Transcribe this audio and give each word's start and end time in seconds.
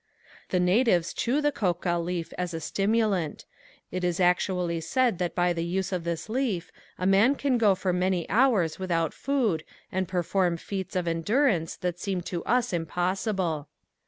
The 0.49 0.59
natives 0.59 1.13
chew 1.13 1.41
the 1.41 1.51
coca 1.51 1.99
leaf 1.99 2.33
as 2.35 2.55
a 2.55 2.59
stimulant. 2.59 3.45
It 3.91 4.03
is 4.03 4.19
actually 4.19 4.81
said 4.81 5.19
that 5.19 5.35
by 5.35 5.53
the 5.53 5.63
use 5.63 5.91
of 5.91 6.05
this 6.05 6.27
leaf 6.27 6.71
a 6.97 7.05
man 7.05 7.35
can 7.35 7.59
go 7.59 7.75
for 7.75 7.93
many 7.93 8.27
hours 8.27 8.79
without 8.79 9.13
food 9.13 9.63
and 9.91 10.07
perform 10.07 10.57
feats 10.57 10.95
of 10.95 11.07
endurance 11.07 11.75
that 11.75 11.99
seem 11.99 12.21
to 12.21 12.43
us 12.45 12.73
impossible. 12.73 13.67